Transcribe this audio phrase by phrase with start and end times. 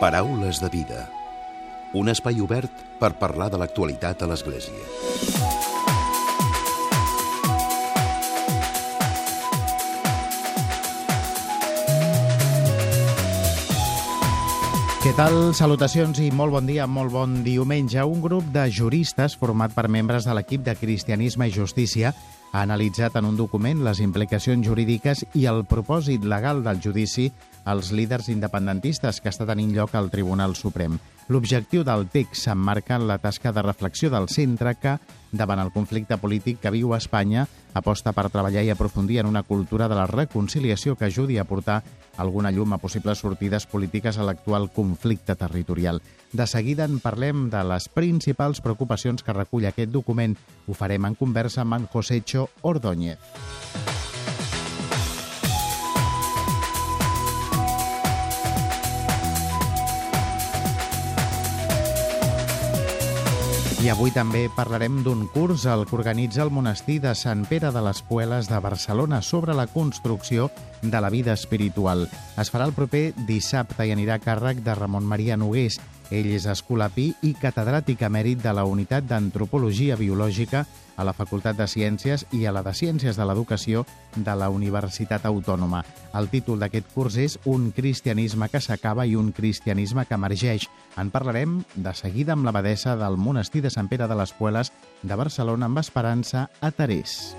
[0.00, 1.04] Paraules de vida.
[1.94, 4.74] Un espai obert per parlar de l'actualitat a l'Església.
[15.04, 15.52] Què tal?
[15.54, 18.02] Salutacions i molt bon dia, molt bon diumenge.
[18.02, 22.10] Un grup de juristes format per membres de l'equip de Cristianisme i Justícia
[22.50, 27.28] ha analitzat en un document les implicacions jurídiques i el propòsit legal del judici
[27.64, 30.98] als líders independentistes que està tenint lloc al Tribunal Suprem.
[31.32, 34.98] L'objectiu del text s'emmarca en la tasca de reflexió del centre que,
[35.32, 39.88] davant el conflicte polític que viu Espanya, aposta per treballar i aprofundir en una cultura
[39.88, 41.82] de la reconciliació que ajudi a portar
[42.18, 46.02] alguna llum a possibles sortides polítiques a l'actual conflicte territorial.
[46.32, 50.36] De seguida en parlem de les principals preocupacions que recull aquest document.
[50.68, 53.93] Ho farem en conversa amb en Josécho Ordóñez.
[63.84, 67.82] I avui també parlarem d'un curs el que organitza el monestir de Sant Pere de
[67.84, 70.46] les Pueles de Barcelona sobre la construcció
[70.80, 72.06] de la vida espiritual.
[72.40, 75.76] Es farà el proper dissabte i anirà a càrrec de Ramon Maria Nogués.
[76.12, 80.64] Ell és escolapí i catedràtic emèrit de la Unitat d'Antropologia Biològica
[80.96, 85.26] a la Facultat de Ciències i a la de Ciències de l'Educació de la Universitat
[85.26, 85.82] Autònoma.
[86.14, 90.68] El títol d'aquest curs és Un cristianisme que s'acaba i un cristianisme que emergeix.
[90.96, 95.16] En parlarem de seguida amb l'abadessa del monestir de Sant Pere de les Pueles de
[95.16, 97.34] Barcelona amb Esperança a Terès.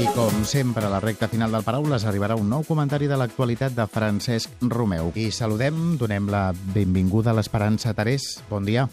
[0.00, 3.74] I com sempre, a la recta final del Paraules arribarà un nou comentari de l'actualitat
[3.76, 5.10] de Francesc Romeu.
[5.12, 8.24] I saludem, donem la benvinguda a l'Esperança Terès.
[8.48, 8.86] Bon dia.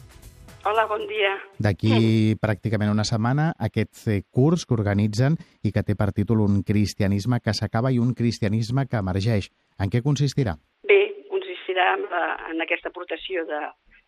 [0.67, 1.29] Hola, bon dia.
[1.63, 1.93] D'aquí
[2.43, 4.03] pràcticament una setmana, aquest
[4.35, 8.83] curs que organitzen i que té per títol Un cristianisme que s'acaba i un cristianisme
[8.91, 9.47] que emergeix.
[9.79, 10.57] En què consistirà?
[10.91, 10.99] Bé,
[11.31, 13.61] consistirà en, la, en aquesta aportació de,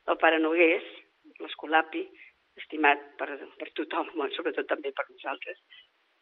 [0.03, 0.83] del pare Nogués,
[1.39, 2.09] l'escolapi,
[2.59, 5.63] estimat per, per tothom, sobretot també per nosaltres,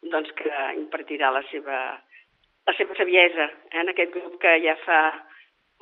[0.02, 1.78] doncs que impartirà la seva,
[2.68, 5.00] la seva saviesa eh, en aquest grup que ja fa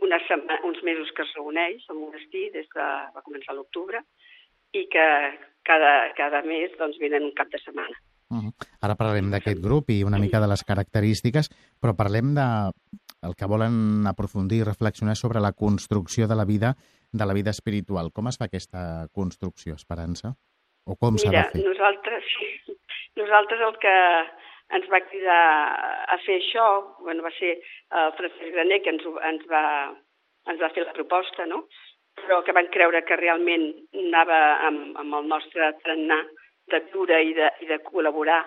[0.05, 4.03] una setmana, uns mesos que es reuneix al monestir des que va començar l'octubre
[4.77, 5.07] i que
[5.65, 7.97] cada, cada mes doncs, venen un cap de setmana.
[8.29, 8.53] Uh -huh.
[8.83, 11.49] Ara parlarem d'aquest grup i una mica de les característiques,
[11.81, 12.47] però parlem de
[13.23, 16.77] el que volen aprofundir i reflexionar sobre la construcció de la vida
[17.13, 18.13] de la vida espiritual.
[18.13, 20.35] Com es fa aquesta construcció, Esperança?
[20.87, 21.63] O com s'ha de fer?
[21.67, 22.33] Nosaltres,
[23.19, 23.95] nosaltres el que
[24.77, 25.43] ens va cridar
[26.15, 26.67] a fer això
[27.03, 29.65] bueno, va ser el Francesc Graner que ens, ens, va,
[30.51, 31.65] ens va fer la proposta, no?
[32.17, 33.67] però que van creure que realment
[34.07, 34.39] anava
[34.69, 36.23] amb, amb el nostre tarannà
[36.73, 38.41] de viure i de, i de col·laborar,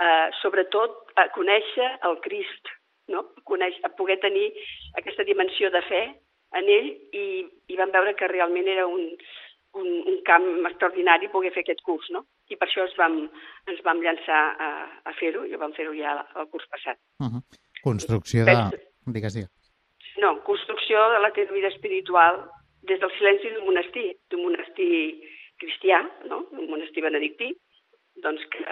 [0.00, 2.72] eh, sobretot a conèixer el Crist,
[3.12, 3.26] no?
[3.36, 4.48] a, conèixer, a poder tenir
[4.98, 6.02] aquesta dimensió de fe
[6.58, 7.26] en ell i,
[7.70, 9.04] i van veure que realment era un,
[9.78, 12.24] un, un camp extraordinari poder fer aquest curs, no?
[12.50, 13.16] I per això ens vam,
[13.70, 14.70] ens vam llançar a,
[15.06, 16.98] a fer-ho, i ho vam fer-ho ja el curs passat.
[17.20, 17.42] Uh -huh.
[17.82, 18.56] Construcció de...
[19.06, 19.50] Digues, digues.
[20.18, 22.44] No, construcció de la teva vida espiritual
[22.82, 25.22] des del silenci d'un monestir, d'un monestir
[25.60, 26.46] cristià, no?
[26.50, 27.54] un monestir benedictí,
[28.16, 28.64] doncs que,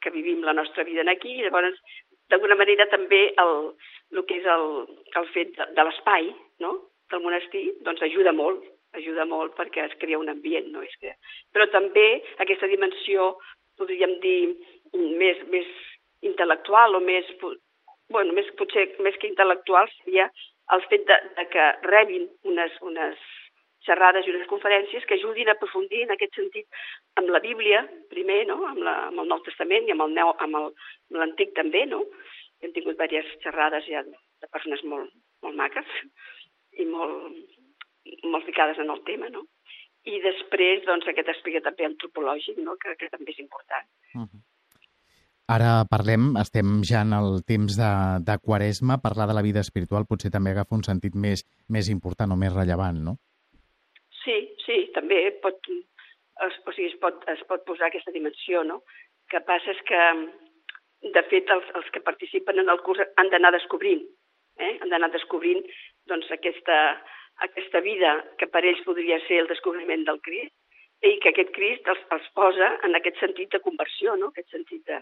[0.00, 1.78] que vivim la nostra vida en aquí, i llavors
[2.28, 3.54] d'alguna manera també el,
[4.12, 4.66] el que és el,
[5.20, 6.32] el fet de, de l'espai
[6.64, 6.74] no?
[7.10, 8.64] del monestir doncs ajuda molt
[8.96, 10.82] ajuda molt perquè es crea un ambient, no?
[10.82, 11.14] És que...
[11.52, 12.06] Però també
[12.44, 13.34] aquesta dimensió,
[13.78, 14.54] podríem dir,
[14.94, 15.68] més, més
[16.26, 17.28] intel·lectual o més,
[18.10, 20.28] bueno, més, potser més que intel·lectual seria
[20.74, 23.20] el fet de, de que rebin unes, unes
[23.86, 26.66] xerrades i unes conferències que ajudin a aprofundir en aquest sentit
[27.20, 28.58] amb la Bíblia, primer, no?
[28.68, 30.58] amb, la, amb el Nou Testament i amb el neu, amb
[31.16, 32.02] l'Antic també, no?
[32.64, 35.94] Hem tingut diverses xerrades ja de persones molt, molt maques
[36.82, 37.38] i molt,
[38.24, 39.46] molt ficades en el tema, no?
[40.08, 43.88] I després, doncs, aquest aspecte també antropològic, no?, que, que també és important.
[44.14, 44.40] Uh -huh.
[45.48, 47.92] Ara parlem, estem ja en el temps de,
[48.28, 52.34] de Quaresma, parlar de la vida espiritual potser també agafa un sentit més, més important
[52.34, 53.16] o més rellevant, no?
[54.24, 54.36] Sí,
[54.66, 55.56] sí, també pot,
[56.46, 58.82] es, o sigui, es, pot, es pot posar aquesta dimensió, no?
[59.32, 60.02] que passa és que,
[61.16, 64.04] de fet, els, els que participen en el curs han d'anar descobrint,
[64.60, 64.74] eh?
[64.82, 65.64] han d'anar descobrint
[66.12, 66.78] doncs, aquesta,
[67.46, 70.54] aquesta vida que per ells podria ser el descobriment del Crist
[71.06, 74.32] i que aquest Crist els, els posa en aquest sentit de conversió, no?
[74.32, 74.98] aquest sentit de,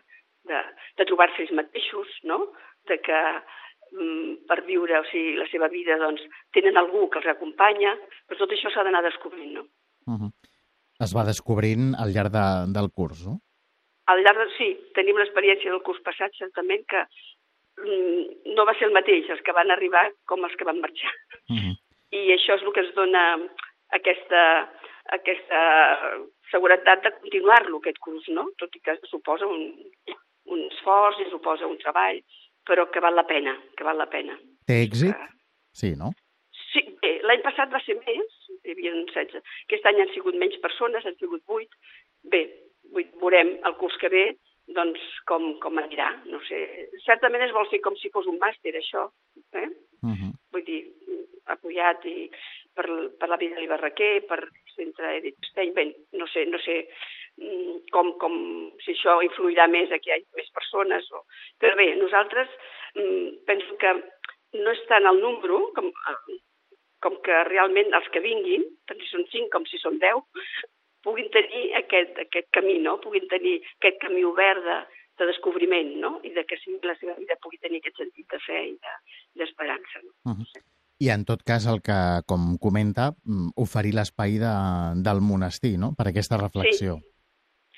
[0.50, 0.64] de,
[0.98, 2.42] de trobar-se ells mateixos, no?
[2.90, 6.22] de que mm, per viure o sigui, la seva vida doncs,
[6.56, 7.96] tenen algú que els acompanya,
[8.26, 9.56] però tot això s'ha d'anar descobrint.
[9.56, 9.66] No?
[10.06, 10.30] Uh -huh.
[11.00, 12.46] Es va descobrint al llarg de,
[12.76, 13.40] del curs, no?
[14.06, 14.50] al llarg de...
[14.56, 17.02] Sí, tenim l'experiència del curs passat, certament, que
[17.82, 21.12] mm, no va ser el mateix els que van arribar com els que van marxar.
[21.50, 21.74] Uh -huh.
[22.26, 23.22] I això és el que ens dona
[23.94, 24.42] aquesta,
[25.14, 25.60] aquesta
[26.50, 28.48] seguretat de continuar-lo, aquest curs, no?
[28.60, 29.68] Tot i que suposa un,
[30.50, 32.20] un esforç i suposa un treball,
[32.66, 34.36] però que val la pena, que val la pena.
[34.66, 35.14] Té èxit?
[35.76, 36.10] Sí, no?
[36.72, 39.42] Sí, bé, l'any passat va ser més, hi havia 16.
[39.68, 41.78] Aquest any han sigut menys persones, han sigut 8.
[42.32, 42.42] Bé,
[43.22, 44.26] veurem el curs que ve
[44.74, 46.58] doncs com, com anirà, no sé.
[47.04, 49.06] Certament es vol fer com si fos un màster, això,
[49.54, 49.68] eh?
[50.02, 50.32] Uh -huh.
[50.56, 50.80] Vull dir,
[51.52, 52.30] apoyat i
[52.76, 52.86] per,
[53.20, 54.40] per la vida de Barraquer, per
[54.76, 55.86] centre Edith Stein, bé,
[56.16, 56.78] no sé, no sé
[57.40, 58.36] mm, com, com,
[58.84, 61.08] si això influirà més a que hi hagi més persones.
[61.12, 61.24] O...
[61.62, 62.52] Però bé, nosaltres
[62.96, 63.94] mm, penso que
[64.56, 65.90] no és tant el número com,
[67.04, 70.24] com que realment els que vinguin, tant si són 5 com si són 10,
[71.06, 72.96] puguin tenir aquest, aquest camí, no?
[73.02, 74.78] puguin tenir aquest camí obert de,
[75.18, 76.12] de descobriment, no?
[76.24, 78.74] i de que la seva vida pugui tenir aquest sentit de fe i
[79.40, 80.00] d'esperança.
[80.00, 80.32] De, no?
[80.32, 80.64] Uh -huh.
[80.98, 84.54] I en tot cas el que, com comenta, mm, oferir l'espai de,
[85.06, 86.96] del monestir, no?, per aquesta reflexió.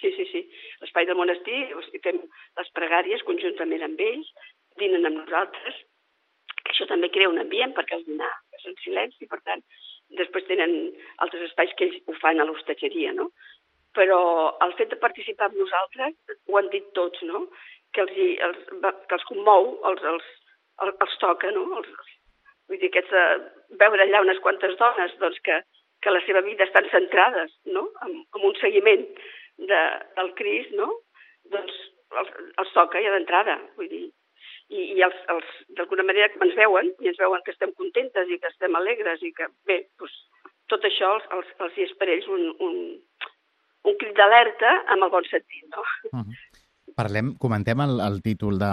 [0.00, 0.26] Sí, sí, sí.
[0.32, 0.40] sí.
[0.81, 2.19] L'espai del monestir, o sigui, fem
[2.58, 4.29] les pregàries conjuntament amb ells,
[4.79, 5.75] dinen amb nosaltres,
[6.62, 9.62] que això també crea un ambient perquè el dinar és en silenci, per tant,
[10.17, 10.73] Després tenen
[11.25, 13.29] altres espais que ells ho fan a l'hostatgeria, no?
[13.96, 14.19] Però
[14.64, 16.14] el fet de participar amb nosaltres,
[16.49, 17.46] ho han dit tots, no?
[17.96, 18.19] Que els,
[18.49, 18.61] els,
[19.08, 20.29] que els commou, els, els,
[20.85, 21.64] els, els toca, no?
[21.81, 22.12] Els,
[22.69, 25.61] vull dir, aquests, uh, veure allà unes quantes dones doncs, que,
[26.05, 27.88] que la seva vida estan centrades no?
[28.06, 29.06] en, en un seguiment
[29.58, 29.81] de,
[30.20, 30.93] del Cris, no?
[31.52, 31.75] doncs
[32.20, 32.31] els,
[32.62, 33.58] els toca ja d'entrada.
[33.81, 34.05] Vull dir,
[34.69, 38.38] i, i els, els, d'alguna manera ens veuen i ens veuen que estem contentes i
[38.40, 40.17] que estem alegres i que, bé, doncs,
[40.69, 42.75] tot això els, els, els és per ells un, un,
[43.86, 45.84] un crit d'alerta amb el bon sentit, no?
[46.12, 46.34] Uh -huh.
[46.98, 48.72] Parlem, comentem el, el títol de,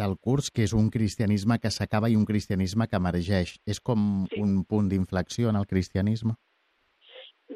[0.00, 3.58] del curs, que és un cristianisme que s'acaba i un cristianisme que emergeix.
[3.66, 4.40] És com sí.
[4.40, 6.32] un punt d'inflexió en el cristianisme?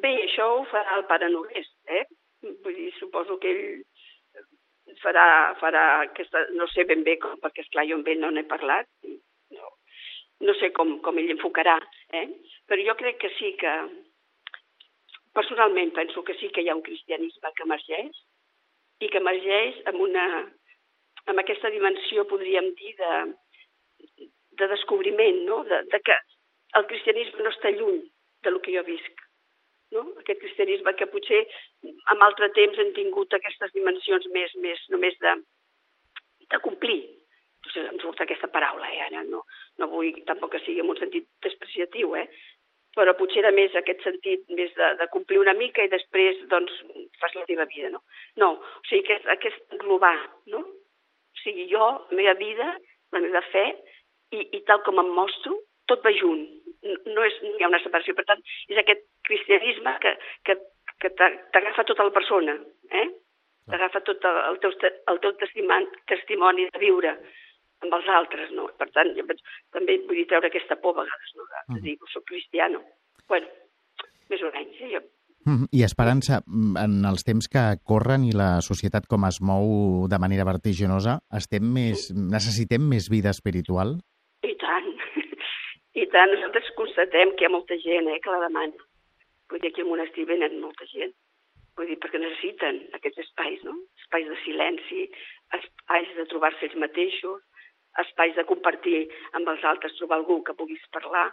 [0.02, 2.04] Bé, això ho farà el pare Nogués, eh?
[2.42, 3.84] Vull dir, suposo que ell
[5.02, 8.44] farà, farà aquesta, no sé ben bé com, perquè esclar jo amb ell no n'he
[8.48, 8.88] parlat,
[9.56, 9.72] no,
[10.48, 11.76] no sé com, com ell enfocarà,
[12.20, 12.26] eh?
[12.68, 13.72] però jo crec que sí que,
[15.36, 18.22] personalment penso que sí que hi ha un cristianisme que emergeix
[19.04, 20.24] i que emergeix amb, una,
[21.26, 23.12] amb aquesta dimensió, podríem dir, de,
[24.60, 25.62] de descobriment, no?
[25.68, 26.16] de, de que
[26.80, 28.02] el cristianisme no està lluny
[28.44, 29.26] de lo que jo visc
[29.92, 30.06] no?
[30.20, 31.42] aquest cristianisme que potser
[31.84, 35.36] en altre temps han tingut aquestes dimensions més, més només de,
[36.50, 37.00] de complir.
[37.60, 39.00] Entonces, em surt aquesta paraula, eh?
[39.08, 39.42] ara no,
[39.80, 42.26] no vull tampoc que sigui en un sentit despreciatiu, eh?
[42.96, 46.74] Però potser era més aquest sentit més de, de complir una mica i després doncs
[47.20, 48.02] fas la teva vida, no?
[48.40, 50.16] No, o sigui, aquest, aquest englobar,
[50.52, 50.62] no?
[50.64, 52.70] O sigui, jo, la meva vida,
[53.12, 53.66] la meva fe,
[54.32, 55.60] i, i tal com em mostro,
[55.90, 56.46] tot va junt,
[56.86, 58.16] no, és, no hi ha una separació.
[58.16, 60.16] Per tant, és aquest cristianisme que,
[60.48, 60.58] que,
[61.02, 62.56] que t'agafa tota la persona,
[62.90, 63.08] eh?
[63.70, 64.74] t'agafa tot el, el teu,
[65.12, 67.16] el teu testimoni, testimoni de viure
[67.86, 68.68] amb els altres, no?
[68.80, 69.42] Per tant, jo vaig,
[69.74, 71.46] també vull dir treure aquesta por a vegades, no?
[71.52, 72.82] De, de dir, soc cristiano.
[73.30, 73.48] Bueno,
[74.30, 74.96] més o menys, eh?
[74.96, 75.06] Jo.
[75.46, 76.40] I esperança,
[76.82, 81.68] en els temps que corren i la societat com es mou de manera vertiginosa, estem
[81.76, 83.94] més, necessitem més vida espiritual?
[84.42, 84.88] I tant,
[86.02, 88.88] i tant, nosaltres constatem que hi ha molta gent eh, que la demana.
[89.46, 91.14] Vull dir, aquí al monestir venen molta gent.
[91.78, 93.76] Vull dir, perquè necessiten aquests espais, no?
[94.02, 95.06] Espais de silenci,
[95.60, 97.45] espais de trobar-se ells mateixos,
[98.04, 99.06] espais de compartir
[99.38, 101.28] amb els altres, trobar algú que puguis parlar.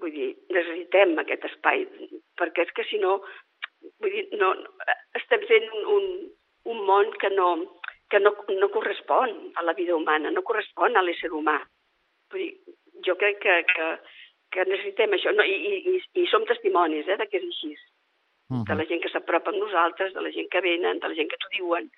[0.00, 1.86] Vull dir, necessitem aquest espai,
[2.38, 3.20] perquè és que si no,
[4.02, 4.52] vull dir, no,
[5.20, 6.08] estem fent un, un,
[6.74, 7.50] un món que no,
[8.10, 11.56] que no, no correspon a la vida humana, no correspon a l'ésser humà.
[12.32, 13.90] Vull dir, jo crec que, que,
[14.54, 15.46] que necessitem això, no?
[15.46, 18.64] I, i, i som testimonis eh, de que és així, uh -huh.
[18.68, 21.30] de la gent que s'apropa amb nosaltres, de la gent que venen, de la gent
[21.30, 21.90] que t'ho diuen.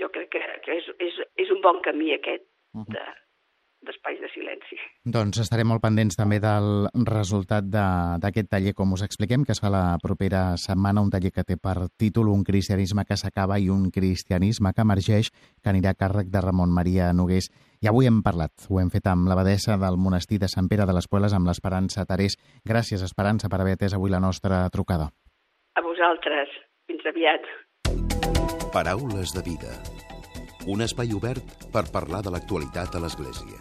[0.00, 2.84] Jo crec que, que és, és, és un bon camí aquest -huh.
[2.88, 3.04] de,
[3.84, 4.78] d'espais de silenci.
[5.04, 9.70] Doncs estarem molt pendents també del resultat d'aquest taller, com us expliquem, que es fa
[9.72, 13.90] la propera setmana, un taller que té per títol Un cristianisme que s'acaba i un
[13.90, 15.30] cristianisme que emergeix,
[15.62, 17.50] que anirà a càrrec de Ramon Maria Nogués.
[17.82, 20.96] I avui hem parlat, ho hem fet amb l'abadessa del monestir de Sant Pere de
[20.96, 22.38] les Pueles, amb l'Esperança Terés.
[22.64, 25.10] Gràcies, Esperança, per haver atès avui la nostra trucada.
[25.74, 26.48] A vosaltres.
[26.88, 27.44] Fins aviat.
[28.72, 29.74] Paraules de vida
[30.66, 33.58] un espai obert per parlar de l'actualitat a l'Església.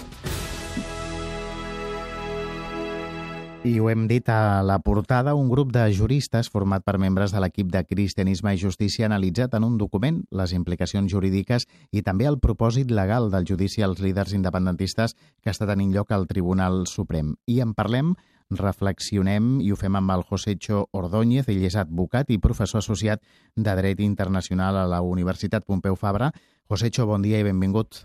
[3.63, 7.39] I ho hem dit a la portada, un grup de juristes format per membres de
[7.39, 12.27] l'equip de Cristianisme i Justícia ha analitzat en un document les implicacions jurídiques i també
[12.27, 17.37] el propòsit legal del judici als líders independentistes que està tenint lloc al Tribunal Suprem.
[17.47, 18.15] I en parlem,
[18.51, 23.23] reflexionem i ho fem amb el Josécho Ordóñez, ell és advocat i professor associat
[23.55, 26.31] de Dret Internacional a la Universitat Pompeu Fabra.
[26.69, 28.03] Josécho, bon dia i benvingut.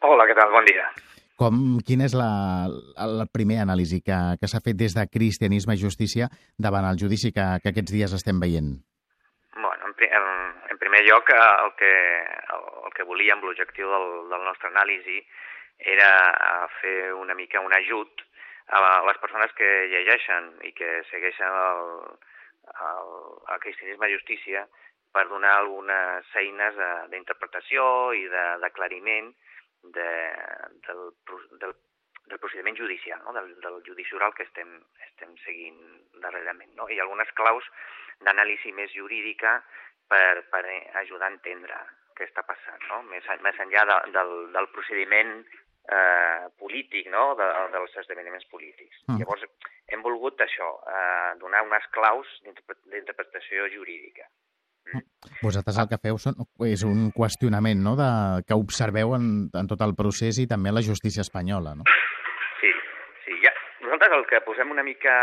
[0.00, 0.52] Hola, què tal?
[0.52, 0.88] Bon dia.
[1.40, 5.80] Com, quina és la, la primera anàlisi que, que s'ha fet des de Cristianisme i
[5.80, 6.28] Justícia
[6.60, 8.74] davant el judici que, que aquests dies estem veient?
[9.56, 10.26] Bueno, en, en,
[10.74, 11.92] en primer lloc, eh, el que,
[12.56, 15.16] el, el que volíem, l'objectiu del, del nostre anàlisi,
[15.80, 18.24] era eh, fer una mica un ajut
[18.70, 21.84] a les persones que llegeixen i que segueixen el,
[22.70, 23.12] el,
[23.54, 24.64] el cristianisme i justícia
[25.14, 26.76] per donar algunes eines
[27.10, 27.84] d'interpretació
[28.14, 28.26] i
[28.62, 29.32] d'aclariment
[29.82, 30.10] de, de,
[30.86, 31.00] del,
[31.62, 31.74] del,
[32.30, 33.34] del procediment judicial, no?
[33.34, 34.76] del, del judici oral que estem,
[35.08, 35.80] estem seguint
[36.22, 36.70] darrerament.
[36.78, 36.86] No?
[36.88, 37.66] I algunes claus
[38.22, 39.58] d'anàlisi més jurídica
[40.10, 40.62] per, per
[41.02, 41.80] ajudar a entendre
[42.14, 43.02] què està passant, no?
[43.10, 45.40] més, més enllà de, del, del procediment
[45.90, 47.34] eh, polític, no?
[47.38, 49.02] de, dels esdeveniments polítics.
[49.08, 49.22] Mm.
[49.22, 49.46] Llavors,
[49.90, 54.28] hem volgut això, eh, donar unes claus d'interpretació jurídica.
[54.90, 55.04] Mm.
[55.42, 57.96] Vosaltres el que feu són, és un qüestionament no?
[57.98, 58.10] de,
[58.46, 61.86] que observeu en, en tot el procés i també la justícia espanyola, no?
[62.60, 62.72] Sí,
[63.26, 63.36] sí.
[63.44, 63.52] Ja,
[63.84, 65.14] nosaltres el que posem una mica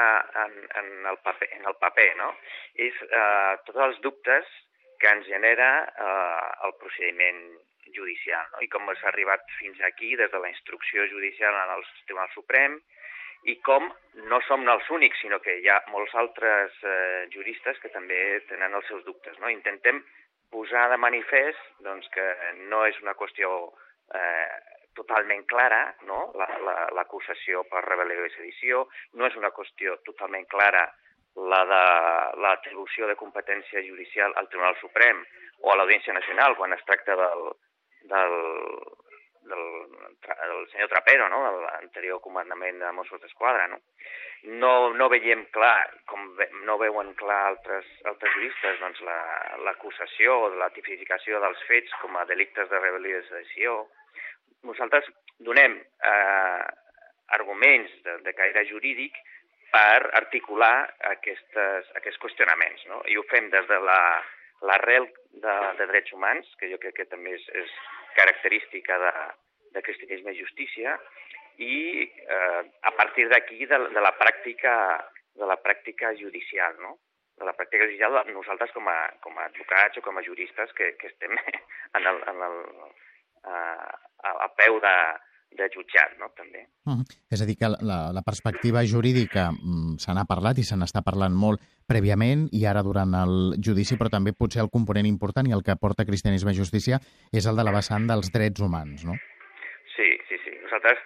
[0.45, 2.31] en, en, el, paper, en el paper no?
[2.87, 4.55] és eh, tots els dubtes
[5.01, 7.43] que ens genera eh, el procediment
[7.95, 8.61] judicial no?
[8.65, 12.79] i com s'ha arribat fins aquí des de la instrucció judicial en el Tribunal Suprem,
[13.47, 13.85] i com
[14.31, 18.73] no som els únics, sinó que hi ha molts altres eh, juristes que també tenen
[18.73, 19.37] els seus dubtes.
[19.39, 19.51] No?
[19.53, 20.01] Intentem
[20.51, 22.25] posar de manifest doncs, que
[22.71, 23.51] no és una qüestió
[24.15, 24.49] eh,
[24.97, 26.31] totalment clara, no?
[26.97, 30.87] l'acusació la, la, per rebel·lió i sedició, no és una qüestió totalment clara
[31.37, 31.83] la de
[32.41, 35.21] l'atribució de competència judicial al Tribunal Suprem
[35.61, 37.51] o a l'Audiència Nacional quan es tracta del,
[38.11, 38.35] del,
[39.47, 39.65] del,
[40.27, 41.41] del senyor Trapero, no?
[41.45, 43.67] de l'anterior comandament de Mossos d'Esquadra.
[43.71, 43.79] No?
[44.61, 49.01] No, no veiem clar, com ve, no veuen clar altres, altres juristes, doncs
[49.65, 53.79] l'acusació la, la tipificació dels fets com a delictes de rebel·lió i sedició.
[54.67, 55.09] Nosaltres
[55.47, 56.61] donem eh,
[57.35, 59.17] arguments de, de caire jurídic
[59.73, 63.01] per articular aquestes, aquests qüestionaments, no?
[63.11, 63.99] I ho fem des de la
[65.41, 67.73] de, de drets humans, que jo crec que també és, és
[68.17, 69.13] característica de,
[69.77, 70.97] de cristianisme i justícia,
[71.57, 74.73] i eh, a partir d'aquí de, de, la pràctica
[75.37, 76.97] de la pràctica judicial, no?
[77.37, 80.95] de la pràctica judicial, nosaltres com a, com a advocats o com a juristes que,
[80.97, 81.37] que estem
[81.97, 82.59] en el, en el,
[83.45, 83.61] a,
[84.47, 84.95] a peu de,
[85.57, 86.65] de jutjat, no?, també.
[86.85, 87.05] Uh -huh.
[87.31, 91.03] És a dir, que la, la perspectiva jurídica mm, se n'ha parlat i se n'està
[91.05, 95.55] parlant molt prèviament i ara durant el judici, però també potser el component important i
[95.55, 96.99] el que porta Cristianisme i Justícia
[97.31, 99.15] és el de la vessant dels drets humans, no?
[99.95, 100.53] Sí, sí, sí.
[100.65, 100.99] Nosaltres,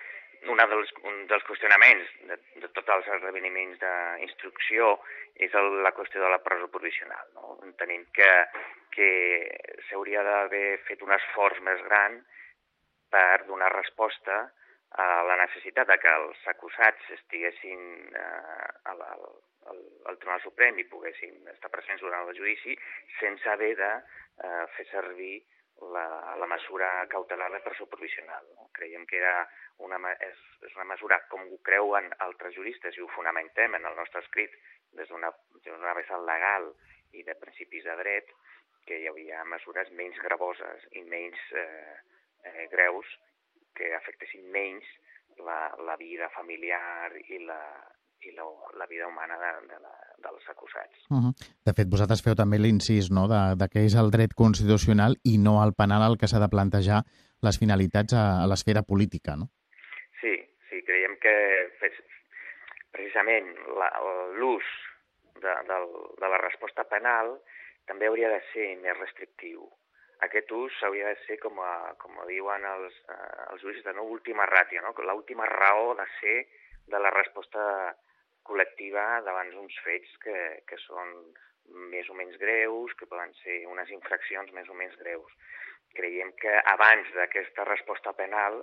[0.51, 4.95] una dels, un dels qüestionaments de, de tots els esdeveniments d'instrucció
[5.41, 7.59] és el, la qüestió de la presó provisional, no?
[7.67, 8.31] Entenem que,
[8.95, 9.11] que
[9.89, 12.19] s'hauria d'haver fet un esforç més gran
[13.11, 14.41] per donar resposta
[15.01, 19.03] a la necessitat de que els acusats estiguessin eh, al,
[19.71, 19.79] al,
[20.11, 22.75] al Tribunal Suprem i poguessin estar presents durant el judici
[23.19, 25.33] sense haver de eh, fer servir
[25.95, 28.45] la, la mesura cautelar de presó provisional.
[28.55, 28.69] No?
[28.77, 29.47] Creiem que era
[29.81, 30.37] una, és,
[30.67, 34.53] és una mesura, com ho creuen altres juristes i ho fonamentem en el nostre escrit
[34.99, 36.69] des d'una vessant legal
[37.17, 38.29] i de principis de dret,
[38.85, 41.95] que hi havia mesures menys gravoses i menys eh,
[42.49, 43.07] eh, greus
[43.77, 44.87] que afectessin menys
[45.39, 47.61] la, la vida familiar i la,
[48.27, 48.45] i la,
[48.77, 51.05] la vida humana de, de la, dels acusats.
[51.09, 51.33] Uh -huh.
[51.65, 53.27] De fet, vosaltres feu també l'incís no?
[53.27, 56.53] de, de que és el dret constitucional i no el penal el que s'ha de
[56.55, 57.03] plantejar
[57.41, 59.49] les finalitats a, a l'esfera política, no?
[60.21, 60.35] Sí,
[60.69, 61.35] sí, creiem que
[62.91, 63.47] precisament
[64.39, 64.65] l'ús
[65.43, 65.77] de, de,
[66.21, 67.39] de la resposta penal
[67.87, 69.69] també hauria de ser més restrictiu
[70.21, 74.05] aquest ús hauria de ser, com, a, com a diuen els, eh, els juristes, no?
[74.05, 74.93] última ràtio, no?
[75.07, 76.37] l'última raó de ser
[76.93, 77.63] de la resposta
[78.51, 81.15] col·lectiva davant d'uns fets que, que són
[81.93, 85.31] més o menys greus, que poden ser unes infraccions més o menys greus.
[85.95, 88.61] Creiem que abans d'aquesta resposta penal,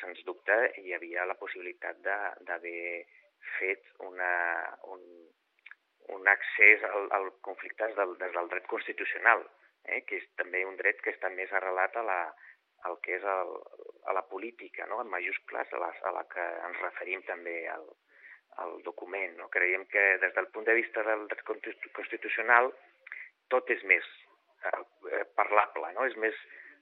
[0.00, 3.04] sens dubte, hi havia la possibilitat d'haver
[3.58, 4.32] fet una,
[4.94, 5.02] un,
[6.16, 9.44] un accés al, al conflicte des del, des del dret constitucional,
[9.86, 12.20] eh, que és també un dret que està més arrelat a la,
[12.90, 13.54] al que és el,
[14.10, 15.00] a la política, no?
[15.02, 17.86] en majúscules, a la, a la que ens referim també al,
[18.64, 19.36] el document.
[19.38, 19.48] No?
[19.52, 21.42] Creiem que des del punt de vista del dret
[21.98, 22.70] constitucional
[23.52, 24.04] tot és més
[24.64, 26.06] eh, parlable, no?
[26.08, 26.36] és més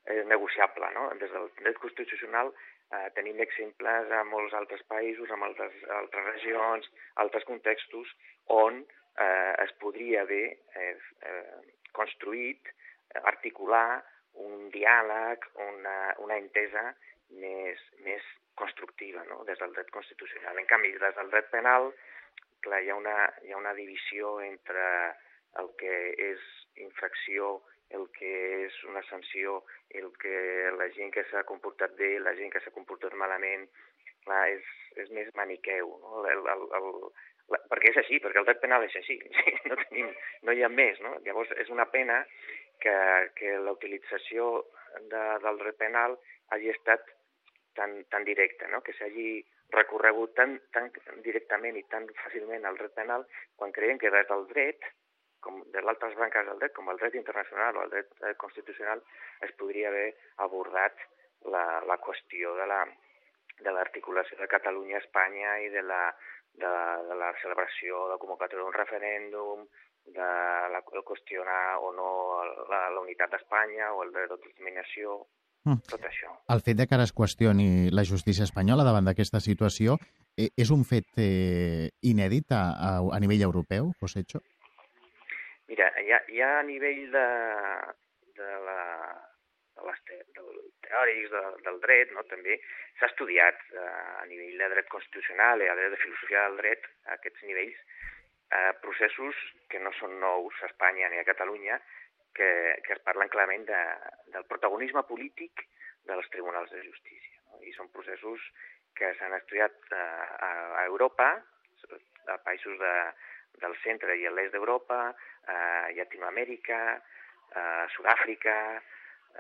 [0.06, 0.90] eh, negociable.
[0.96, 1.08] No?
[1.20, 6.90] Des del dret constitucional eh, tenim exemples a molts altres països, en altres, altres regions,
[7.24, 8.12] altres contextos,
[8.52, 10.96] on eh, es podria haver eh,
[11.28, 11.60] eh,
[11.96, 12.72] construït,
[13.28, 14.02] articular
[14.40, 16.94] un diàleg, una, una entesa
[17.36, 19.42] més, més constructiva no?
[19.44, 20.58] des del dret constitucional.
[20.58, 21.90] En canvi, des del dret penal,
[22.64, 24.86] clar, hi ha una, hi ha una divisió entre
[25.60, 25.94] el que
[26.30, 26.44] és
[26.80, 27.60] infracció,
[27.92, 28.32] el que
[28.66, 30.36] és una sanció, el que
[30.78, 33.66] la gent que s'ha comportat bé, la gent que s'ha comportat malament,
[34.24, 34.72] clar, és,
[35.04, 35.92] és més maniqueu.
[36.04, 36.24] No?
[36.32, 36.88] El, el, el,
[37.52, 39.18] la, perquè és així, perquè el dret penal és així,
[39.68, 40.12] no, tenim,
[40.48, 41.00] no hi ha més.
[41.04, 41.16] No?
[41.26, 42.22] Llavors, és una pena
[42.82, 42.94] que,
[43.38, 44.52] que la utilització
[45.12, 46.16] de, del dret penal
[46.54, 47.04] hagi estat
[47.78, 48.82] tan, tan directa, no?
[48.82, 50.90] que s'hagi recorregut tan, tan
[51.24, 53.24] directament i tan fàcilment al dret penal
[53.56, 54.84] quan creiem que des del dret,
[55.42, 59.02] com de l'altres branques del dret, com el dret internacional o el dret eh, constitucional,
[59.46, 60.12] es podria haver
[60.44, 61.00] abordat
[61.54, 62.84] la, la qüestió de la
[63.62, 66.02] de l'articulació de Catalunya a Espanya i de la,
[66.58, 66.70] de,
[67.08, 69.66] de la celebració de convocatòria d'un referèndum,
[70.04, 70.28] de
[70.74, 72.08] la, qüestionar o no
[72.70, 75.20] la, la unitat d'Espanya o el dret d'autodeterminació.
[75.62, 76.32] Tot això.
[76.52, 79.96] El fet de que ara es qüestioni la justícia espanyola davant d'aquesta situació
[80.36, 84.42] eh, és un fet eh, inèdit a, a, a nivell europeu, Josécho?
[85.70, 87.26] Mira, ja, ja a nivell de,
[88.40, 88.82] de la,
[89.78, 90.50] de les te, del
[90.88, 92.58] teòrics de, del dret, no, també
[92.98, 93.86] s'ha estudiat eh,
[94.18, 97.78] a nivell de dret constitucional i a dret de filosofia del dret, a aquests nivells,
[98.52, 99.38] eh, processos
[99.70, 101.78] que no són nous a Espanya ni a Catalunya,
[102.36, 102.50] que,
[102.86, 103.80] que es parlen clarament de,
[104.34, 105.64] del protagonisme polític
[106.08, 107.40] dels tribunals de justícia.
[107.50, 107.62] No?
[107.62, 108.44] I són processos
[108.98, 111.28] que s'han estudiat eh, a, a Europa,
[112.30, 112.94] a països de,
[113.62, 115.00] del centre i l'est d'Europa,
[115.50, 115.58] a
[115.96, 116.80] Llatinoamèrica,
[117.58, 117.64] a
[117.96, 118.56] Sud-àfrica,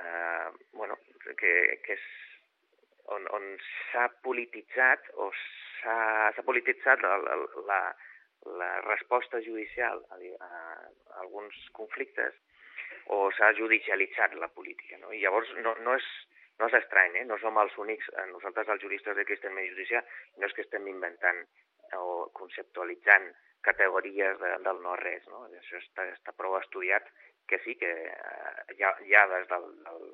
[0.02, 0.98] eh, bueno,
[1.38, 1.52] que,
[1.84, 2.06] que és
[3.12, 3.46] on, on
[3.90, 7.36] s'ha polititzat o s'ha polititzat la, la,
[7.68, 7.80] la,
[8.60, 12.36] la resposta judicial a, a, a alguns conflictes
[13.14, 14.98] o s'ha judicialitzat la política.
[15.02, 15.12] No?
[15.12, 16.08] I llavors no, no, és,
[16.60, 17.24] no és estrany, eh?
[17.28, 20.04] no som els únics, eh, nosaltres els juristes de Cristian Justícia
[20.38, 21.42] no és que estem inventant
[21.98, 25.26] o conceptualitzant categories de, del no-res.
[25.30, 25.44] No?
[25.60, 27.08] Això està, està prou estudiat
[27.48, 30.08] que sí, que eh, ja, ja des del, del,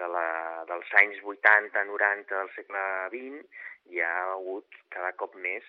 [0.00, 0.26] de la,
[0.68, 5.66] dels anys 80-90 del segle XX hi ha hagut cada cop més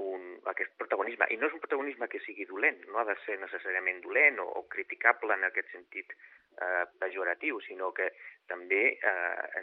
[0.00, 1.28] un, aquest protagonisme.
[1.30, 4.48] I no és un protagonisme que sigui dolent, no ha de ser necessàriament dolent o,
[4.60, 8.08] o criticable en aquest sentit eh, pejoratiu, sinó que
[8.48, 9.62] també eh,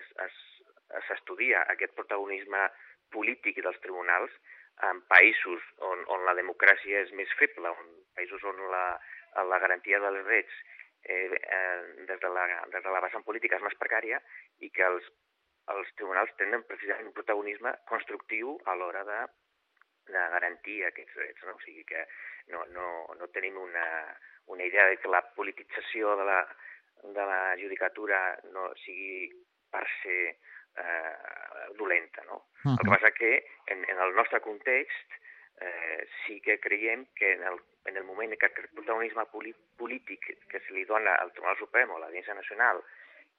[1.08, 2.68] s'estudia aquest protagonisme
[3.14, 4.34] polític dels tribunals
[4.88, 8.84] en països on, on la democràcia és més feble, on països on la,
[9.50, 10.62] la garantia dels drets
[11.04, 14.22] eh, eh, des, de la, des de la vessant política és més precària
[14.64, 15.10] i que els,
[15.74, 19.20] els tribunals tenen precisament un protagonisme constructiu a l'hora de
[20.12, 21.46] de garantir aquests drets.
[21.48, 21.56] No?
[21.56, 22.06] O sigui que
[22.54, 23.86] no, no, no tenim una,
[24.48, 26.40] una idea de que la politització de la,
[27.04, 28.20] de la judicatura
[28.54, 29.30] no sigui
[29.70, 32.24] per ser eh, dolenta.
[32.26, 32.46] No?
[32.64, 32.78] Uh -huh.
[32.78, 33.34] El que passa que
[33.68, 35.20] en, en el nostre context
[35.62, 39.26] eh, sí que creiem que en el, en el moment que el protagonisme
[39.78, 42.82] polític que se li dona al Tribunal Suprem o a l'Audiència Nacional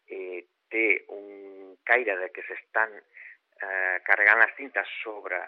[0.07, 5.41] eh, té un caire de que s'estan eh, carregant les tintes sobre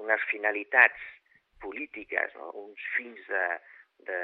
[0.00, 0.98] unes finalitats
[1.62, 2.50] polítiques, no?
[2.64, 3.44] uns fins de,
[4.08, 4.20] de,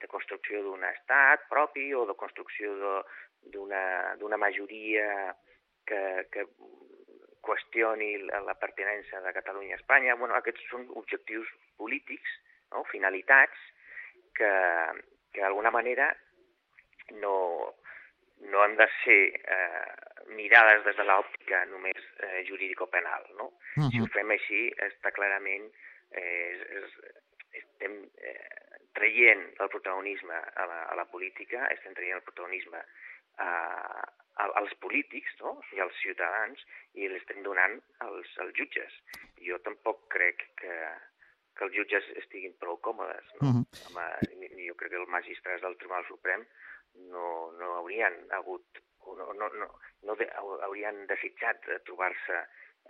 [0.00, 2.74] de construcció d'un estat propi o de construcció
[3.46, 5.32] d'una majoria
[5.86, 6.44] que, que
[7.46, 10.16] qüestioni la, pertinença de Catalunya a Espanya.
[10.18, 12.36] Bueno, aquests són objectius polítics,
[12.74, 12.82] no?
[12.90, 13.56] finalitats,
[14.36, 14.52] que,
[15.32, 16.10] que d'alguna manera
[17.22, 17.36] no,
[18.50, 23.26] no han de ser eh, mirades des de l'òptica només eh, jurídico-penal.
[23.38, 23.46] No?
[23.46, 23.90] Uh -huh.
[23.90, 25.70] Si ho fem així, està clarament...
[26.10, 26.92] Eh, és, és,
[27.56, 28.48] estem eh,
[28.96, 32.80] traient el protagonisme a la, a la política, estem traient el protagonisme
[33.36, 33.50] a,
[34.36, 35.56] a, als polítics no?
[35.76, 36.62] i als ciutadans
[36.94, 38.96] i l'estem donant als, als jutges.
[39.48, 40.78] Jo tampoc crec que,
[41.56, 43.34] que els jutges estiguin prou còmodes.
[43.40, 43.48] No?
[43.48, 43.64] Uh -huh.
[43.90, 44.06] Home,
[44.68, 46.46] jo crec que els magistrats del Tribunal Suprem
[47.12, 48.80] no, no haurien hagut
[49.18, 49.68] no, no, no,
[50.08, 50.28] no de,
[50.68, 52.44] haurien desitjat trobar-se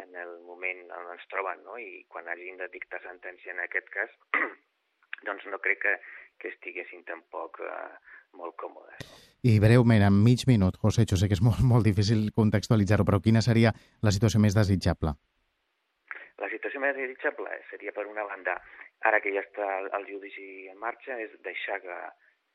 [0.05, 1.79] en el moment on ens troben, no?
[1.81, 4.13] i quan hagin de dictar sentència en aquest cas,
[5.29, 5.95] doncs no crec que,
[6.43, 7.95] que estiguessin tampoc eh,
[8.37, 9.09] molt còmodes.
[9.47, 13.23] I breument, en mig minut, José, jo sé que és molt, molt difícil contextualitzar-ho, però
[13.25, 15.15] quina seria la situació més desitjable?
[16.43, 18.59] La situació més desitjable seria, per una banda,
[19.09, 22.01] ara que ja està el judici en marxa, és deixar que,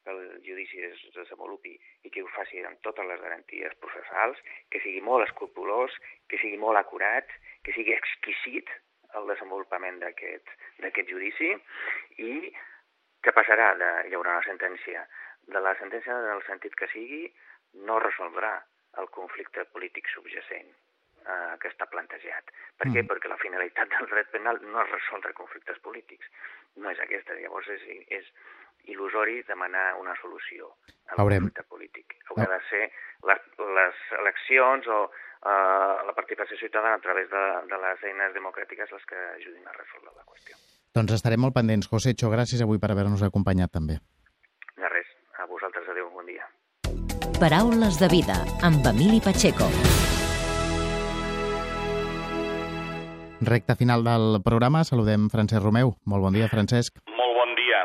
[0.03, 1.75] que el judici es desenvolupi
[2.07, 4.39] i que ho faci amb totes les garanties processals,
[4.73, 5.95] que sigui molt escrupulós,
[6.29, 7.29] que sigui molt acurat,
[7.65, 8.69] que sigui exquisit
[9.19, 11.51] el desenvolupament d'aquest judici
[12.23, 12.31] i
[13.21, 13.73] què passarà?
[13.77, 15.03] De, haurà una sentència.
[15.51, 17.25] De la sentència, en el sentit que sigui,
[17.87, 18.55] no resoldrà
[19.01, 22.49] el conflicte polític subjacent eh, que està plantejat.
[22.79, 22.95] Per mm.
[22.95, 23.03] què?
[23.11, 26.31] Perquè la finalitat del dret penal no és resoldre conflictes polítics.
[26.81, 27.37] No és aquesta.
[27.37, 27.85] Llavors és,
[28.19, 28.31] és
[28.89, 30.71] il·lusori demanar una solució
[31.11, 31.47] al Veurem.
[31.49, 32.15] conflicte polític.
[32.29, 32.55] Haurà no.
[32.55, 32.83] de ser
[33.29, 33.41] les,
[33.77, 39.05] les eleccions o eh, la participació ciutadana a través de, de les eines democràtiques les
[39.05, 40.57] que ajudin a resoldre la qüestió.
[40.95, 41.87] Doncs estarem molt pendents.
[41.87, 43.99] José Cho, gràcies avui per haver-nos acompanyat també.
[44.75, 45.07] De res.
[45.39, 46.43] A vosaltres, adeu, bon dia.
[47.39, 49.69] Paraules de vida, amb Emili Pacheco.
[53.41, 55.95] Recte final del programa, saludem Francesc Romeu.
[56.05, 56.99] Molt bon dia, Francesc.
[57.09, 57.79] Molt bon dia.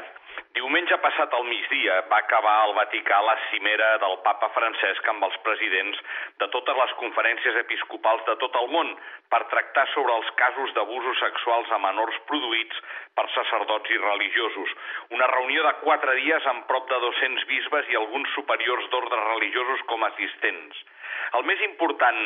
[0.58, 5.36] Diumenge passat al migdia va acabar al Vaticà la cimera del papa Francesc amb els
[5.46, 6.00] presidents
[6.42, 8.90] de totes les conferències episcopals de tot el món
[9.32, 12.82] per tractar sobre els casos d'abusos sexuals a menors produïts
[13.16, 14.74] per sacerdots i religiosos.
[15.16, 19.88] Una reunió de quatre dies amb prop de 200 bisbes i alguns superiors d'ordres religiosos
[19.88, 20.84] com a assistents.
[21.40, 22.20] El més important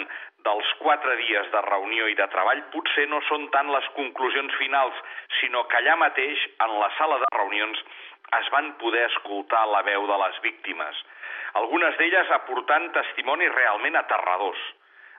[0.44, 4.96] dels quatre dies de reunió i de treball potser no són tant les conclusions finals,
[5.38, 7.82] sinó que allà mateix, en la sala de reunions,
[8.38, 11.00] es van poder escoltar la veu de les víctimes,
[11.62, 14.60] algunes d'elles aportant testimonis realment aterradors.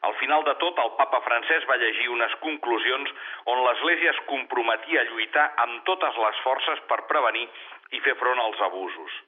[0.02, 3.12] Al final de tot, el papa francès va llegir unes conclusions
[3.54, 7.46] on l'Església es comprometia a lluitar amb totes les forces per prevenir
[7.92, 9.20] i fer front als abusos.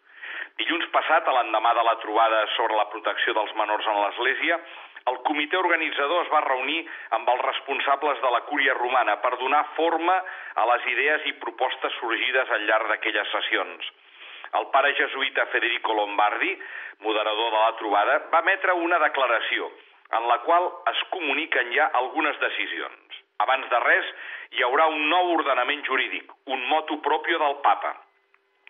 [0.58, 4.60] Dilluns passat, a l'endemà de la trobada sobre la protecció dels menors en l'Església,
[5.12, 6.80] el comitè organitzador es va reunir
[7.18, 10.16] amb els responsables de la cúria romana per donar forma
[10.56, 13.90] a les idees i propostes sorgides al llarg d'aquelles sessions.
[14.60, 16.54] El pare jesuïta Federico Lombardi,
[17.02, 19.72] moderador de la trobada, va emetre una declaració
[20.18, 23.22] en la qual es comuniquen ja algunes decisions.
[23.44, 24.12] Abans de res,
[24.54, 27.96] hi haurà un nou ordenament jurídic, un motu propio del papa,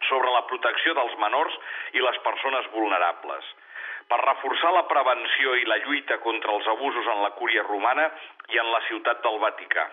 [0.07, 1.59] sobre la protecció dels menors
[1.93, 3.43] i les persones vulnerables,
[4.09, 8.09] per reforçar la prevenció i la lluita contra els abusos en la cúria romana
[8.53, 9.89] i en la ciutat del Vaticà.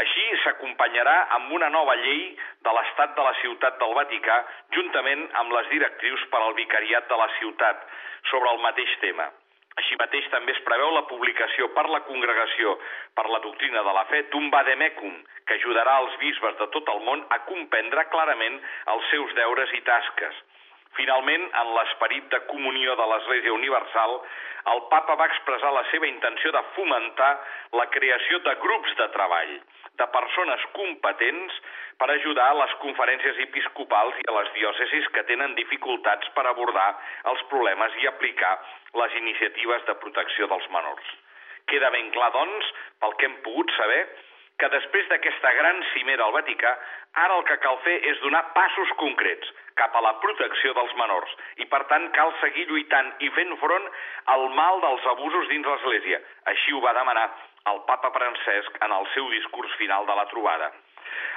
[0.00, 2.24] Així s'acompanyarà amb una nova llei
[2.66, 4.40] de l'Estat de la Ciutat del Vaticà,
[4.76, 7.86] juntament amb les directrius per al vicariat de la ciutat,
[8.30, 9.30] sobre el mateix tema.
[9.80, 12.76] Així mateix també es preveu la publicació per la Congregació
[13.18, 15.16] per la Doctrina de la Fe d'un vademecum
[15.46, 18.60] que ajudarà els bisbes de tot el món a comprendre clarament
[18.94, 20.36] els seus deures i tasques.
[20.94, 24.18] Finalment, en l'esperit de comunió de l'Església Universal,
[24.72, 27.30] el papa va expressar la seva intenció de fomentar
[27.80, 29.56] la creació de grups de treball,
[30.00, 31.58] de persones competents
[31.98, 36.88] per ajudar a les conferències episcopals i a les diòcesis que tenen dificultats per abordar
[37.32, 38.54] els problemes i aplicar
[39.02, 41.10] les iniciatives de protecció dels menors.
[41.70, 42.70] Queda ben clar, doncs,
[43.02, 44.02] pel que hem pogut saber,
[44.58, 46.72] que després d'aquesta gran cimera al Vaticà,
[47.24, 51.34] ara el que cal fer és donar passos concrets cap a la protecció dels menors
[51.62, 53.90] i, per tant, cal seguir lluitant i fent front
[54.36, 56.22] al mal dels abusos dins l'Església.
[56.54, 57.26] Així ho va demanar
[57.72, 60.70] el papa Francesc en el seu discurs final de la trobada.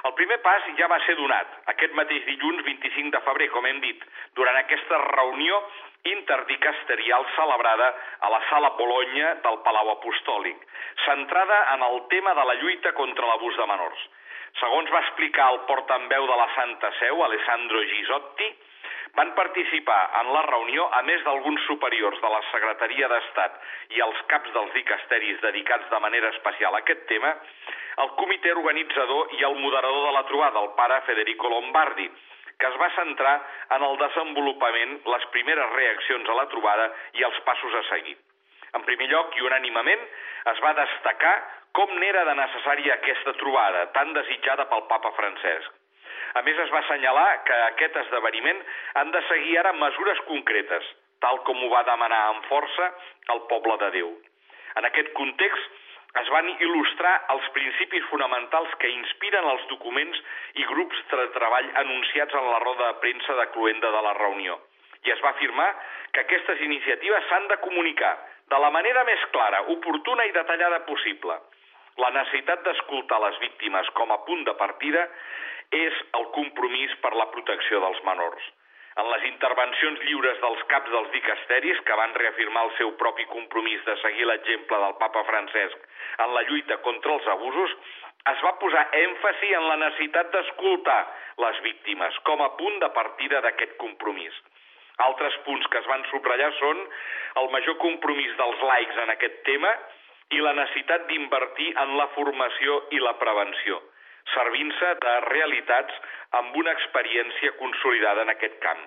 [0.09, 3.79] El primer pas ja va ser donat aquest mateix dilluns 25 de febrer, com hem
[3.83, 4.03] dit,
[4.39, 5.61] durant aquesta reunió
[6.11, 10.61] interdicasterial celebrada a la Sala Bologna del Palau Apostòlic,
[11.05, 14.07] centrada en el tema de la lluita contra l'abús de menors.
[14.59, 18.49] Segons va explicar el portaveu de la Santa Seu, Alessandro Gisotti,
[19.17, 23.57] van participar en la reunió, a més d'alguns superiors de la Secretaria d'Estat
[23.97, 27.33] i els caps dels dicasteris dedicats de manera especial a aquest tema,
[28.03, 32.07] el comitè organitzador i el moderador de la trobada, el pare Federico Lombardi,
[32.59, 33.35] que es va centrar
[33.77, 38.17] en el desenvolupament, les primeres reaccions a la trobada i els passos a seguir.
[38.77, 40.03] En primer lloc, i unànimament,
[40.53, 41.35] es va destacar
[41.77, 45.73] com n'era de necessària aquesta trobada, tan desitjada pel papa Francesc.
[46.37, 48.61] A més, es va assenyalar que aquest esdeveniment
[49.01, 50.87] han de seguir ara mesures concretes,
[51.23, 52.91] tal com ho va demanar amb força
[53.33, 54.13] el poble de Déu.
[54.77, 55.83] En aquest context,
[56.21, 60.21] es van il·lustrar els principis fonamentals que inspiren els documents
[60.61, 64.57] i grups de treball anunciats en la roda de premsa de cluenda de la reunió.
[65.05, 65.67] I es va afirmar
[66.13, 68.15] que aquestes iniciatives s'han de comunicar
[68.51, 71.35] de la manera més clara, oportuna i detallada possible.
[72.03, 75.07] La necessitat d'escoltar les víctimes com a punt de partida
[75.75, 78.43] és el compromís per la protecció dels menors.
[78.97, 83.83] En les intervencions lliures dels caps dels dicasteris, que van reafirmar el seu propi compromís
[83.85, 87.75] de seguir l'exemple del papa Francesc en la lluita contra els abusos,
[88.31, 91.01] es va posar èmfasi en la necessitat d'escoltar
[91.45, 94.33] les víctimes com a punt de partida d'aquest compromís.
[95.05, 96.79] Altres punts que es van subratllar són
[97.41, 99.73] el major compromís dels laics en aquest tema
[100.33, 103.79] i la necessitat d'invertir en la formació i la prevenció,
[104.33, 105.99] servint-se de realitats
[106.41, 108.81] amb una experiència consolidada en aquest camp.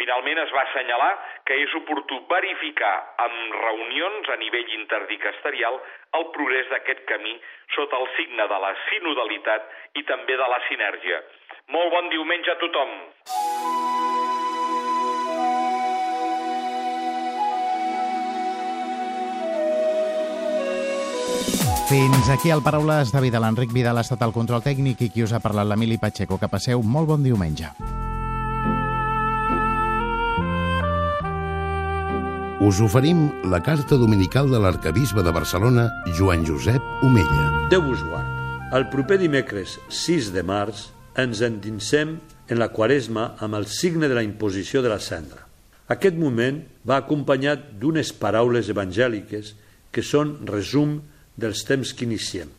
[0.00, 1.10] Finalment es va assenyalar
[1.48, 2.94] que és oportú verificar
[3.26, 5.76] amb reunions a nivell interdicasterial
[6.18, 7.34] el progrés d'aquest camí
[7.76, 9.68] sota el signe de la sinodalitat
[10.00, 11.20] i també de la sinergia.
[11.76, 12.96] Molt bon diumenge a tothom!
[21.92, 23.36] Fins aquí el Paraules de Vida.
[23.36, 26.38] L'Enric Vidal ha estat el control tècnic i qui us ha parlat l'Emili Pacheco.
[26.40, 27.68] Que passeu molt bon diumenge.
[32.64, 35.84] Us oferim la carta dominical de l'arcabisbe de Barcelona,
[36.16, 37.44] Joan Josep Omella.
[37.68, 38.32] Déu vos guard.
[38.72, 40.86] El proper dimecres 6 de març
[41.20, 42.16] ens endinsem
[42.48, 45.44] en la quaresma amb el signe de la imposició de la cendra.
[45.92, 49.58] Aquest moment va acompanyat d'unes paraules evangèliques
[49.92, 51.02] que són resum
[51.36, 52.50] dels temps que iniciem.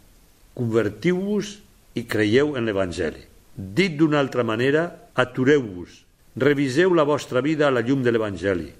[0.53, 1.57] Convertiu-vos
[1.97, 3.23] i creieu en l'Evangeli.
[3.53, 6.01] Dit d'una altra manera, atureu-vos,
[6.35, 8.71] reviseu la vostra vida a la llum de l'Evangeli,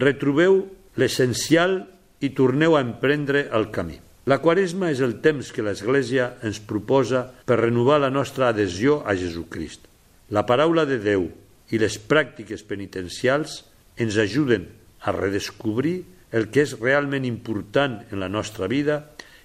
[0.00, 0.62] retrobeu
[0.96, 1.82] l'essencial
[2.24, 3.98] i torneu a emprendre el camí.
[4.30, 9.16] La Quaresma és el temps que l'Església ens proposa per renovar la nostra adhesió a
[9.18, 9.88] Jesucrist.
[10.30, 11.26] La paraula de Déu
[11.74, 13.64] i les pràctiques penitencials
[13.98, 14.68] ens ajuden
[15.02, 19.02] a redescobrir el que és realment important en la nostra vida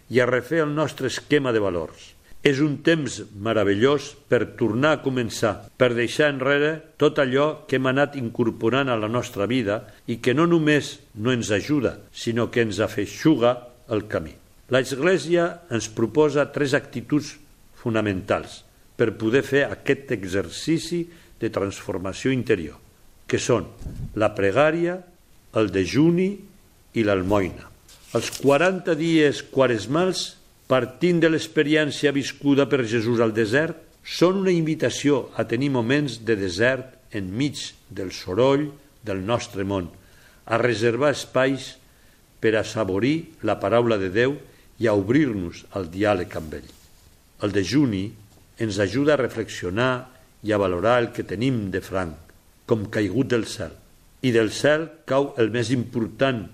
[0.10, 2.14] i a refer el nostre esquema de valors.
[2.46, 7.90] És un temps meravellós per tornar a començar, per deixar enrere tot allò que hem
[7.90, 12.64] anat incorporant a la nostra vida i que no només no ens ajuda, sinó que
[12.64, 13.58] ens afeixuga
[13.90, 14.36] el camí.
[14.72, 17.36] L'Església ens proposa tres actituds
[17.80, 18.62] fonamentals
[18.98, 21.06] per poder fer aquest exercici
[21.40, 22.78] de transformació interior,
[23.28, 23.68] que són
[24.16, 24.98] la pregària,
[25.58, 26.32] el dejuni
[26.98, 27.77] i l'almoina.
[28.16, 30.38] Els 40 dies quaresmals,
[30.72, 33.76] partint de l'experiència viscuda per Jesús al desert,
[34.08, 37.60] són una invitació a tenir moments de desert enmig
[37.92, 38.70] del soroll
[39.04, 39.90] del nostre món,
[40.48, 41.74] a reservar espais
[42.40, 44.38] per a saborir la paraula de Déu
[44.80, 46.72] i a obrir-nos al diàleg amb ell.
[47.44, 48.06] El dejuni
[48.64, 49.92] ens ajuda a reflexionar
[50.48, 52.16] i a valorar el que tenim de franc,
[52.64, 53.76] com caigut del cel.
[54.24, 56.46] I del cel cau el més important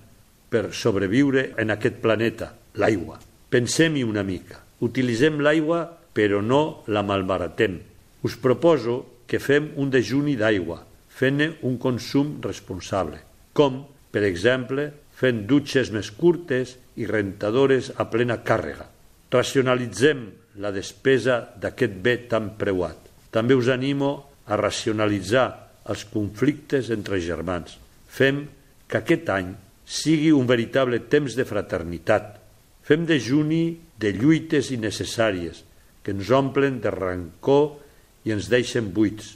[0.53, 3.17] per sobreviure en aquest planeta, l'aigua.
[3.49, 4.59] Pensem-hi una mica.
[4.85, 5.81] Utilitzem l'aigua,
[6.13, 7.79] però no la malbaratem.
[8.21, 13.17] Us proposo que fem un dejuni d'aigua, fent un consum responsable,
[13.57, 13.81] com,
[14.13, 18.85] per exemple, fent dutxes més curtes i rentadores a plena càrrega.
[19.33, 20.27] Racionalitzem
[20.61, 22.99] la despesa d'aquest bé tan preuat.
[23.33, 24.11] També us animo
[24.45, 25.47] a racionalitzar
[25.89, 27.79] els conflictes entre germans.
[28.05, 28.43] Fem
[28.85, 29.53] que aquest any
[29.93, 32.39] sigui un veritable temps de fraternitat.
[32.83, 35.61] Fem de juni de lluites innecessàries
[36.03, 37.77] que ens omplen de rancor
[38.25, 39.35] i ens deixen buits.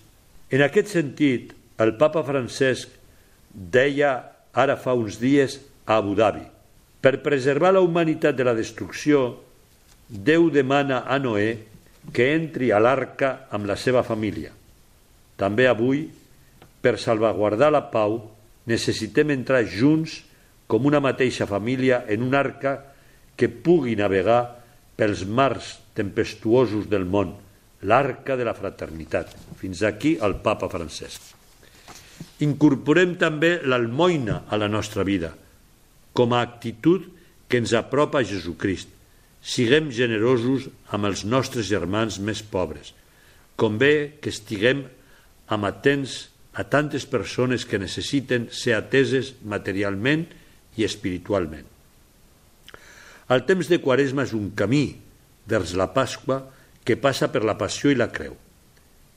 [0.52, 2.92] En aquest sentit, el papa Francesc
[3.54, 4.18] deia
[4.58, 6.44] ara fa uns dies a Abu Dhabi
[7.02, 9.44] per preservar la humanitat de la destrucció,
[10.08, 11.58] Déu demana a Noé
[12.16, 14.54] que entri a l'arca amb la seva família.
[15.36, 16.06] També avui,
[16.80, 18.22] per salvaguardar la pau,
[18.72, 20.22] necessitem entrar junts
[20.68, 22.78] com una mateixa família en un arca
[23.40, 24.42] que pugui navegar
[24.98, 27.36] pels mars tempestuosos del món,
[27.88, 29.34] l'arca de la fraternitat.
[29.62, 31.34] Fins aquí el papa Francesc.
[32.46, 35.32] Incorporem també l'almoina a la nostra vida,
[36.14, 37.06] com a actitud
[37.48, 38.90] que ens apropa a Jesucrist.
[39.42, 42.92] Siguem generosos amb els nostres germans més pobres.
[43.56, 44.84] Convé que estiguem
[45.54, 46.28] amatents
[46.58, 50.26] a tantes persones que necessiten ser ateses materialment
[50.78, 51.66] i espiritualment.
[53.34, 54.86] El temps de Quaresma és un camí
[55.50, 56.40] vers la Pasqua
[56.88, 58.38] que passa per la passió i la creu.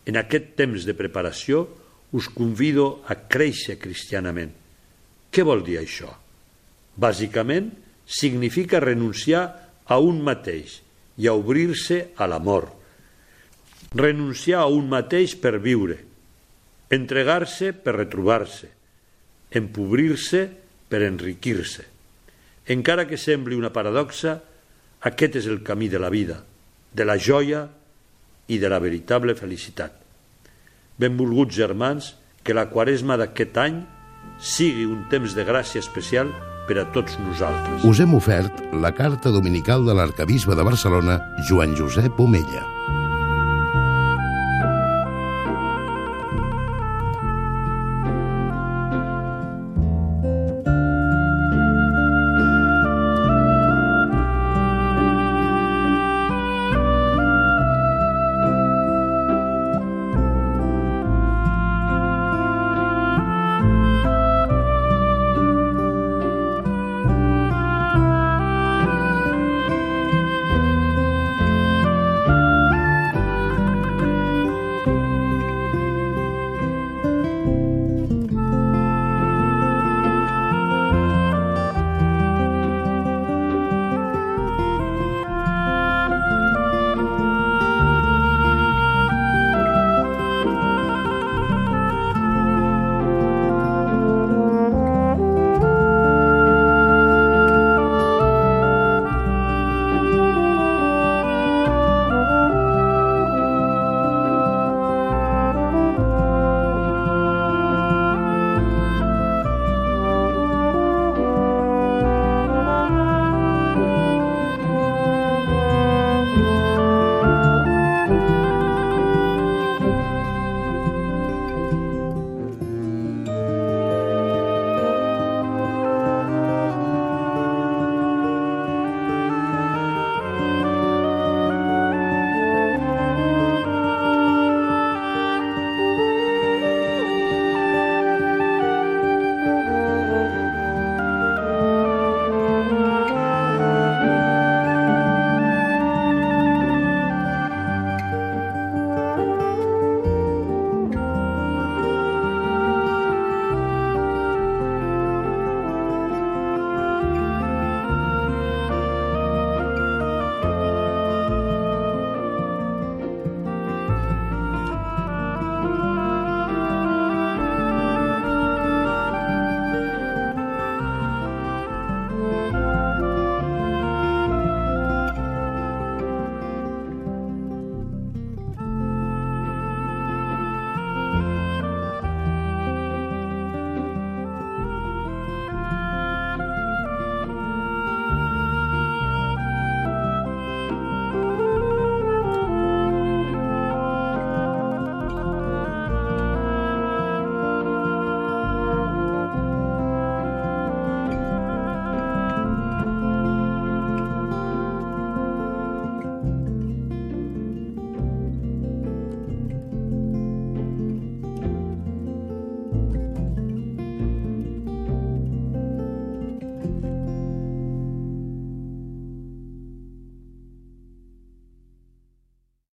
[0.06, 1.68] En aquest temps de preparació
[2.16, 4.50] us convido a créixer cristianament.
[5.30, 6.10] Què vol dir això?
[6.98, 7.70] Bàsicament,
[8.10, 9.44] significa renunciar
[9.86, 10.80] a un mateix
[11.22, 12.66] i a obrir-se a l'amor.
[13.94, 15.98] Renunciar a un mateix per viure,
[16.90, 18.70] entregar-se per retrobar-se,
[19.54, 20.42] empobrir-se
[20.90, 21.86] per enriquir-se.
[22.70, 24.40] Encara que sembli una paradoxa,
[25.06, 26.42] aquest és el camí de la vida,
[26.92, 27.64] de la joia
[28.50, 29.94] i de la veritable felicitat.
[31.00, 33.80] Benvolguts germans, que la quaresma d'aquest any
[34.40, 36.32] sigui un temps de gràcia especial
[36.68, 37.84] per a tots nosaltres.
[37.84, 42.79] Us hem ofert la carta dominical de l'arcabisbe de Barcelona, Joan Josep Omella.